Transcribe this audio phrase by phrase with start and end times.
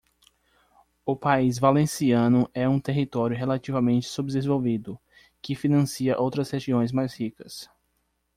[1.05, 4.99] O País Valenciano é um território relativamente subdesenvolvido
[5.39, 7.69] que financia outras regiões mais ricas.